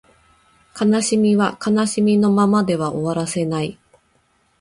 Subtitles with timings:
[0.75, 3.77] 悲しみは悲しみのままでは終わらせない